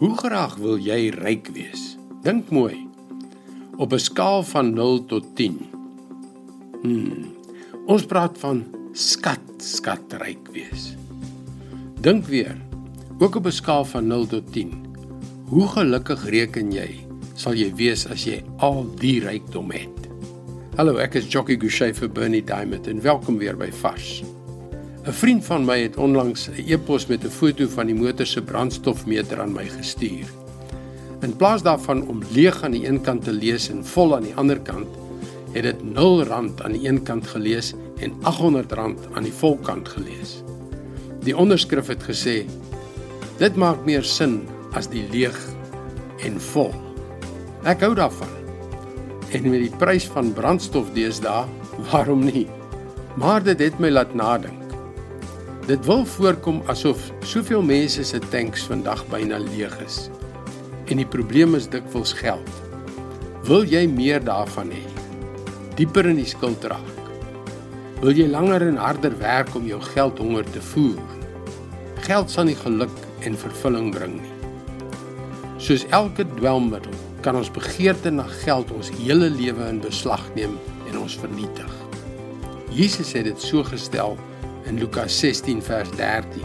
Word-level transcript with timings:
Hoe 0.00 0.14
graag 0.16 0.54
wil 0.56 0.78
jy 0.80 1.10
ryk 1.12 1.50
wees? 1.52 1.98
Dink 2.24 2.48
mooi. 2.48 2.88
Op 3.76 3.92
'n 3.92 4.00
skaal 4.00 4.42
van 4.42 4.72
0 4.72 5.04
tot 5.04 5.24
10. 5.36 5.58
Hmm. 6.82 7.36
Ons 7.86 8.06
praat 8.06 8.38
van 8.38 8.64
skat, 8.92 9.44
skat 9.56 10.12
ryk 10.12 10.48
wees. 10.52 10.96
Dink 12.00 12.24
weer. 12.24 12.56
Ook 13.18 13.34
op 13.34 13.46
'n 13.46 13.52
skaal 13.52 13.84
van 13.84 14.06
0 14.06 14.26
tot 14.26 14.52
10. 14.52 14.72
Hoe 15.44 15.68
gelukkig 15.68 16.28
reken 16.28 16.72
jy 16.72 17.06
sal 17.34 17.52
jy 17.52 17.74
wees 17.74 18.06
as 18.08 18.24
jy 18.24 18.42
al 18.56 18.86
die 18.96 19.20
rykdom 19.20 19.70
het? 19.70 20.08
Hallo, 20.76 20.96
ek 20.96 21.14
is 21.14 21.28
Jockey 21.28 21.56
Gouchee 21.56 21.92
vir 21.94 22.08
Bernie 22.08 22.44
Diamond 22.44 22.86
en 22.86 23.00
welkom 23.00 23.36
weer 23.36 23.56
by 23.56 23.70
Fas. 23.72 24.22
'n 25.00 25.12
Vriend 25.12 25.44
van 25.44 25.64
my 25.64 25.78
het 25.80 25.96
onlangs 25.96 26.48
'n 26.48 26.64
e-pos 26.66 27.06
met 27.06 27.24
'n 27.24 27.30
foto 27.30 27.68
van 27.68 27.86
die 27.86 27.94
motor 27.94 28.26
se 28.26 28.42
brandstofmeter 28.42 29.40
aan 29.40 29.52
my 29.52 29.68
gestuur. 29.68 30.26
In 31.20 31.36
plaas 31.36 31.62
daarvan 31.62 32.08
om 32.08 32.22
leeg 32.32 32.62
aan 32.62 32.70
die 32.70 32.88
een 32.88 33.00
kant 33.00 33.24
te 33.24 33.32
lees 33.32 33.68
en 33.68 33.84
vol 33.84 34.14
aan 34.16 34.22
die 34.22 34.34
ander 34.34 34.60
kant, 34.60 34.86
het 35.52 35.62
dit 35.62 35.76
R0 35.82 36.30
aan 36.62 36.72
die 36.72 36.88
een 36.88 37.02
kant 37.02 37.26
gelees 37.26 37.74
en 37.96 38.12
R800 38.12 39.08
aan 39.12 39.22
die 39.22 39.32
volkant 39.32 39.88
gelees. 39.88 40.42
Die 41.22 41.36
onderskrif 41.36 41.86
het 41.86 42.02
gesê: 42.02 42.44
"Dit 43.36 43.56
maak 43.56 43.84
meer 43.84 44.04
sin 44.04 44.48
as 44.72 44.88
die 44.88 45.04
leeg 45.10 45.38
en 46.24 46.40
vol." 46.40 46.74
Ek 47.62 47.80
hou 47.80 47.94
daarvan. 47.94 48.28
En 49.32 49.50
met 49.50 49.60
die 49.60 49.76
prys 49.76 50.06
van 50.06 50.32
brandstof 50.32 50.92
deesdae, 50.92 51.44
waarom 51.90 52.24
nie? 52.24 52.46
Maar 53.16 53.42
dit 53.42 53.58
het 53.58 53.78
my 53.78 53.88
laat 53.88 54.14
nadink. 54.14 54.59
Dit 55.70 55.84
wil 55.86 56.00
voorkom 56.02 56.56
asof 56.66 56.98
soveel 57.22 57.60
mense 57.62 58.02
se 58.04 58.18
tanks 58.32 58.64
vandag 58.66 59.04
byna 59.06 59.36
leeg 59.38 59.74
is. 59.84 60.08
En 60.90 60.98
die 60.98 61.06
probleem 61.06 61.52
is 61.54 61.68
dikwels 61.70 62.10
geld. 62.18 62.48
Wil 63.46 63.68
jy 63.70 63.84
meer 63.86 64.18
daarvan 64.26 64.72
hê? 64.74 64.80
Dieper 65.78 66.08
in 66.10 66.18
die 66.18 66.26
skuld 66.26 66.64
raak. 66.66 67.04
Wil 68.00 68.18
jy 68.18 68.26
langer 68.32 68.64
en 68.66 68.80
harder 68.82 69.14
werk 69.20 69.52
om 69.54 69.68
jou 69.70 69.78
geldhonger 69.92 70.48
te 70.50 70.62
voer? 70.72 70.98
Geld 72.08 72.34
sal 72.34 72.48
nie 72.48 72.58
geluk 72.64 72.96
en 73.22 73.38
vervulling 73.38 73.92
bring 73.94 74.16
nie. 74.16 74.32
Soos 75.62 75.84
elke 75.94 76.26
dwelmmiddel 76.32 76.96
kan 77.22 77.38
ons 77.38 77.52
begeerte 77.54 78.10
na 78.10 78.24
geld 78.40 78.74
ons 78.74 78.90
hele 78.96 79.30
lewe 79.36 79.70
in 79.70 79.78
beslag 79.86 80.26
neem 80.34 80.58
en 80.90 80.98
ons 81.04 81.14
vernietig. 81.22 81.70
Jesus 82.74 83.14
het 83.14 83.30
dit 83.30 83.46
so 83.46 83.62
gestel 83.70 84.18
in 84.68 84.78
Lukas 84.78 85.18
16 85.18 85.62
vers 85.62 85.90
13. 85.96 86.44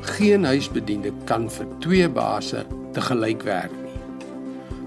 Geen 0.00 0.44
huisbediende 0.44 1.12
kan 1.24 1.48
vir 1.50 1.66
twee 1.84 2.08
baase 2.08 2.64
te 2.92 3.02
gelyk 3.04 3.42
werk 3.46 3.74
nie. 3.82 3.98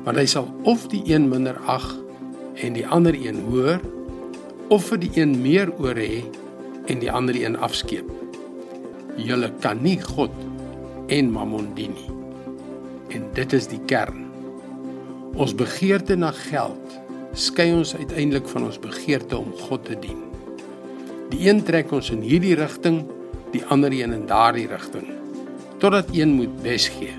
Want 0.06 0.18
hy 0.18 0.26
sal 0.30 0.48
of 0.70 0.88
die 0.92 1.04
een 1.10 1.30
minder 1.30 1.60
ag 1.70 1.86
en 2.62 2.74
die 2.78 2.88
ander 2.88 3.16
een 3.18 3.44
hoër 3.48 3.84
of 4.74 4.88
vir 4.90 5.04
die 5.04 5.12
een 5.20 5.36
meer 5.44 5.70
oor 5.78 6.00
hê 6.00 6.24
en 6.90 7.04
die 7.04 7.12
ander 7.12 7.38
een 7.38 7.60
afskeep. 7.60 8.08
Julle 9.20 9.52
kan 9.62 9.84
nie 9.84 10.00
God 10.02 10.34
en 11.12 11.32
Mammon 11.32 11.74
dien 11.76 11.94
nie. 11.94 12.10
En 13.12 13.28
dit 13.36 13.54
is 13.54 13.68
die 13.68 13.82
kern. 13.92 14.26
Ons 15.36 15.54
begeerte 15.56 16.16
na 16.16 16.32
geld 16.50 17.00
skei 17.34 17.70
ons 17.76 17.96
uiteindelik 17.96 18.48
van 18.52 18.68
ons 18.68 18.80
begeerte 18.80 19.38
om 19.38 19.54
God 19.68 19.86
te 19.88 19.96
dien. 20.00 20.31
Die 21.32 21.48
een 21.48 21.64
trek 21.64 21.92
ons 21.96 22.12
in 22.12 22.22
hierdie 22.26 22.56
rigting, 22.60 23.06
die 23.54 23.64
ander 23.72 23.94
een 23.96 24.14
in 24.16 24.28
daardie 24.28 24.68
rigting, 24.68 25.08
totdat 25.80 26.12
een 26.16 26.36
moet 26.36 26.62
bes 26.64 26.90
gee. 26.92 27.16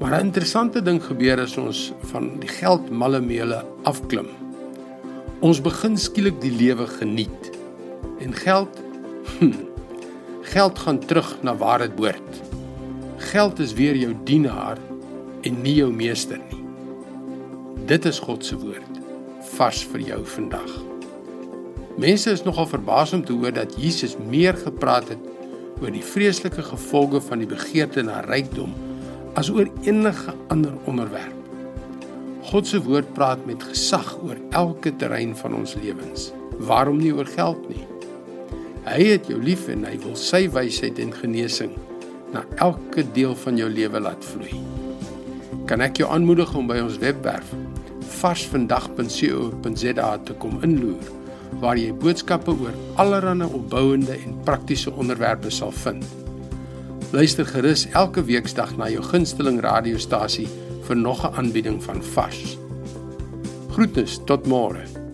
Maar 0.00 0.20
'n 0.20 0.26
interessante 0.26 0.82
ding 0.82 1.02
gebeur 1.02 1.40
as 1.40 1.56
ons 1.56 1.92
van 2.12 2.38
die 2.40 2.48
geld 2.48 2.90
malle 2.90 3.20
meele 3.20 3.64
afklim. 3.82 4.28
Ons 5.40 5.60
begin 5.60 5.96
skielik 5.96 6.40
die 6.40 6.52
lewe 6.52 6.86
geniet. 6.86 7.50
En 8.20 8.32
geld 8.32 8.68
hm, 9.38 9.52
geld 10.54 10.78
gaan 10.78 10.98
terug 10.98 11.36
na 11.42 11.56
waar 11.56 11.78
dit 11.78 11.96
behoort. 11.96 12.42
Geld 13.16 13.58
is 13.58 13.72
weer 13.72 13.96
jou 13.96 14.14
dienaar 14.24 14.78
en 15.42 15.62
nie 15.62 15.74
jou 15.74 15.92
meester 15.92 16.38
nie. 16.38 16.62
Dit 17.86 18.04
is 18.04 18.18
God 18.18 18.44
se 18.44 18.56
woord 18.58 19.00
vars 19.56 19.84
vir 19.84 20.00
jou 20.00 20.24
vandag. 20.24 20.95
Mense 21.96 22.28
is 22.30 22.42
nogal 22.44 22.66
verbaas 22.68 23.12
om 23.16 23.24
te 23.24 23.32
hoor 23.32 23.54
dat 23.56 23.72
Jesus 23.80 24.16
meer 24.28 24.52
gepraat 24.60 25.08
het 25.08 25.22
oor 25.80 25.92
die 25.92 26.04
vreeslike 26.04 26.62
gevolge 26.68 27.22
van 27.24 27.40
die 27.40 27.48
begeerte 27.48 28.04
na 28.04 28.20
rykdom 28.26 28.74
as 29.40 29.48
oor 29.52 29.70
enige 29.84 30.34
ander 30.52 30.76
onderwerp. 30.84 31.32
God 32.52 32.68
se 32.68 32.82
woord 32.84 33.08
praat 33.16 33.40
met 33.48 33.64
gesag 33.64 34.12
oor 34.20 34.36
elke 34.50 34.92
terrein 35.00 35.32
van 35.40 35.56
ons 35.56 35.74
lewens. 35.80 36.30
Waarom 36.68 37.00
nie 37.00 37.14
oor 37.16 37.28
geld 37.32 37.64
nie? 37.72 37.84
Hy 38.84 39.00
het 39.16 39.32
jou 39.32 39.40
lief 39.42 39.64
en 39.72 39.88
hy 39.88 39.96
wil 40.04 40.16
sy 40.20 40.44
wysheid 40.52 41.00
en 41.00 41.16
genesing 41.16 41.72
na 42.36 42.44
elke 42.60 43.08
deel 43.16 43.34
van 43.40 43.56
jou 43.56 43.72
lewe 43.72 44.04
laat 44.04 44.24
vloei. 44.34 44.60
Kan 45.66 45.80
ek 45.80 46.04
jou 46.04 46.12
aanmoedig 46.12 46.52
om 46.54 46.68
by 46.68 46.78
ons 46.84 47.00
webwerf 47.00 47.56
varsvandag.co.za 48.20 50.10
te 50.28 50.36
kom 50.40 50.60
inloer? 50.64 51.15
Waar 51.60 51.78
jy 51.78 51.92
boodskappe 51.92 52.50
oor 52.50 52.74
allerlei 52.94 53.48
opbouende 53.48 54.12
en 54.12 54.38
praktiese 54.44 54.92
onderwerpe 54.92 55.50
sal 55.50 55.72
vind. 55.72 56.04
Luister 57.12 57.46
gerus 57.46 57.86
elke 57.92 58.24
weeksdag 58.24 58.76
na 58.76 58.90
jou 58.90 59.02
gunsteling 59.02 59.60
radiostasie 59.60 60.48
vir 60.86 60.96
nog 60.96 61.24
'n 61.24 61.34
aanbieding 61.34 61.82
van 61.82 62.02
Vars. 62.02 62.58
Groete 63.70 64.04
tot 64.24 64.46
môre. 64.46 65.05